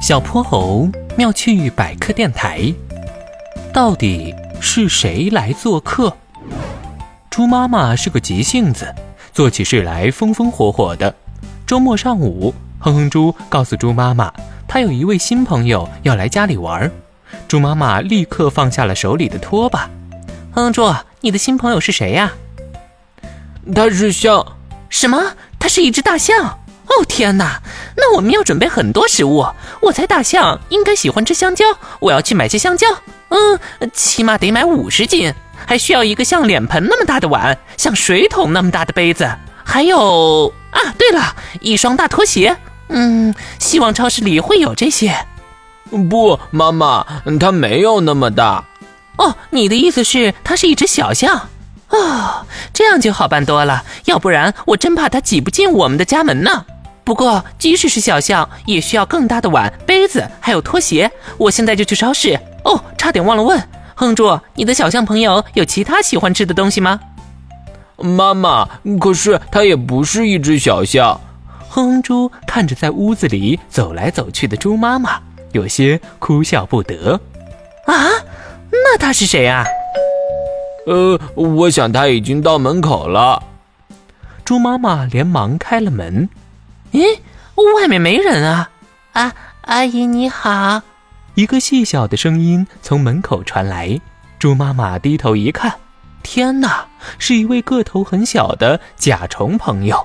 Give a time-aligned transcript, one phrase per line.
[0.00, 2.72] 小泼猴妙趣百科电台，
[3.70, 6.16] 到底是谁来做客？
[7.28, 8.92] 猪妈妈是个急性子，
[9.34, 11.14] 做起事来风风火火的。
[11.66, 14.32] 周末上午，哼哼猪告诉猪妈妈，
[14.66, 16.90] 他有一位新朋友要来家里玩。
[17.46, 19.90] 猪妈妈立刻放下了手里的拖把。
[20.52, 22.32] 哼哼猪，你的新朋友是谁呀？
[23.74, 24.56] 他是象。
[24.88, 25.36] 什么？
[25.58, 26.58] 他是一只大象？
[26.86, 27.60] 哦天哪，
[27.96, 29.46] 那我们要准备很多食物。
[29.80, 31.64] 我猜大象应该喜欢吃香蕉，
[32.00, 32.86] 我要去买些香蕉。
[33.30, 35.32] 嗯，起码得买五十斤，
[35.66, 39.30] 还需要一个像脸盆那么大的碗，像水桶那么大的杯子，
[39.64, 42.56] 还有啊，对了，一双大拖鞋。
[42.88, 45.16] 嗯，希望超市里会有这些。
[46.08, 47.06] 不，妈妈，
[47.38, 48.64] 它没有那么大。
[49.16, 51.48] 哦，你的意思是它是一只小象？
[51.88, 56.64] 哦，这样就好办多了，要不然我真怕它挤不进我们的家门呢。
[57.04, 61.10] 不过，即使是小象，也需要更大的碗、杯子，还有拖鞋。
[61.38, 62.38] 我现在就去超市。
[62.64, 63.60] 哦，差点忘了问，
[63.94, 67.00] 哼猪，你的小象朋友有其他喜欢吃的东西吗？
[67.96, 68.68] 妈妈，
[69.00, 71.20] 可是它也不是一只小象。
[71.68, 75.20] 哼猪看着在屋子里走来走去的猪妈妈，
[75.52, 77.20] 有些哭笑不得。
[77.86, 78.08] 啊，
[78.70, 79.64] 那他是谁啊？
[80.86, 83.42] 呃，我想他已经到门口了。
[84.44, 86.28] 猪妈妈连忙开了门。
[86.92, 87.20] 咦，
[87.76, 88.70] 外面没人啊！
[89.12, 90.82] 啊，阿姨你好。
[91.34, 94.00] 一个细小的声音从门口传来。
[94.40, 95.72] 猪妈妈低头一看，
[96.22, 96.86] 天哪，
[97.18, 100.04] 是一位个头很小的甲虫朋友。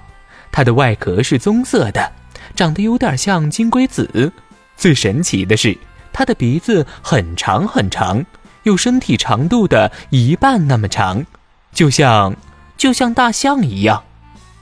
[0.52, 2.12] 它的外壳是棕色的，
[2.56, 4.32] 长得有点像金龟子。
[4.78, 5.76] 最神奇的是，
[6.14, 8.24] 它的鼻子很长很长，
[8.62, 11.26] 有身体长度的一半那么长，
[11.74, 12.36] 就像
[12.78, 14.04] 就像大象一样。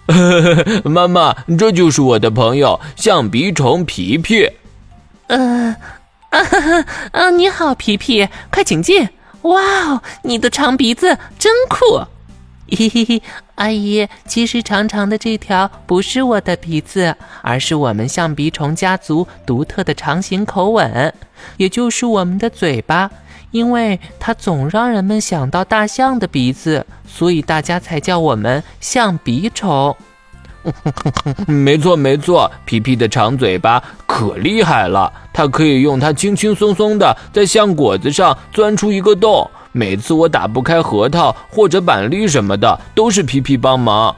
[0.84, 4.50] 妈妈，这就是我的朋友象鼻虫皮皮。
[5.28, 5.76] 呃，
[6.30, 9.08] 啊哈哈，啊，你好，皮皮，快请进。
[9.44, 12.02] 哇哦，你的长鼻子真酷。
[12.70, 13.22] 嘿 嘿嘿，
[13.56, 21.14] 阿姨，其实长长的这条不是我的鼻子，而是我们象鼻虫家族独特的长形口吻，
[21.58, 23.10] 也就是我们的嘴巴。
[23.54, 29.96] 因为它总让人们想到大象的鼻子，所以大家才叫我们象鼻虫。
[31.46, 39.50] 没错没错，皮皮的长嘴巴可厉害了，它可以用它轻轻松松的在橡果子上钻出一个洞。
[39.72, 44.16] 每次我打不开核桃或者板栗什么的，都是皮皮帮忙。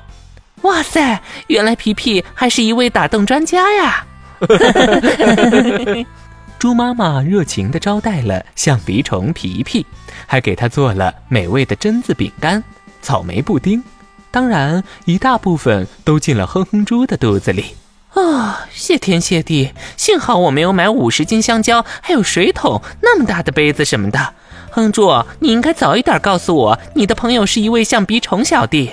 [0.62, 4.06] 哇塞，原来皮皮还是一位打洞专家呀！
[6.66, 9.86] 猪妈妈热情地招待了象鼻虫皮皮，
[10.26, 12.64] 还给他做了美味的榛子饼干、
[13.04, 13.84] 草莓布丁，
[14.32, 17.76] 当然一大部分都进了哼哼猪的肚子里。
[18.16, 24.34] 啊，谢天谢地，幸好我没有买五十斤香蕉，还有水桶那么大的杯子什么的。
[24.72, 28.92] 哼猪，你应该早一点告诉我，你的朋友是一位象鼻虫小弟。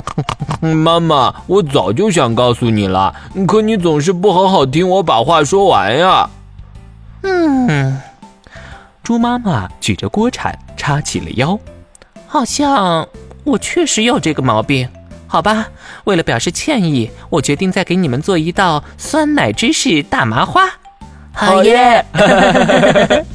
[0.74, 3.14] 妈妈，我早就想告诉你了，
[3.46, 6.30] 可你总是不好好听我把话说完呀。
[7.26, 8.00] 嗯，
[9.02, 11.58] 猪妈妈举着锅铲叉起了腰，
[12.26, 13.08] 好像
[13.44, 14.88] 我确实有这个毛病。
[15.28, 15.66] 好吧，
[16.04, 20.70] 为了表示歉意，我决定再给你们做一道酸奶芝士大麻花。
[21.32, 22.04] 好耶！